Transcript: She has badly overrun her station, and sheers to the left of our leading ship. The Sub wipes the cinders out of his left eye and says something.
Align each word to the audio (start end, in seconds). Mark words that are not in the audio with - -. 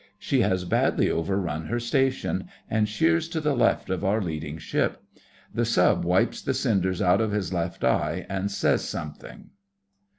She 0.17 0.41
has 0.41 0.65
badly 0.65 1.11
overrun 1.11 1.67
her 1.67 1.79
station, 1.79 2.47
and 2.67 2.89
sheers 2.89 3.29
to 3.29 3.39
the 3.39 3.53
left 3.55 3.91
of 3.91 4.03
our 4.03 4.19
leading 4.19 4.57
ship. 4.57 4.99
The 5.53 5.63
Sub 5.63 6.03
wipes 6.03 6.41
the 6.41 6.55
cinders 6.55 7.03
out 7.03 7.21
of 7.21 7.31
his 7.31 7.53
left 7.53 7.83
eye 7.83 8.25
and 8.27 8.49
says 8.49 8.83
something. 8.83 9.51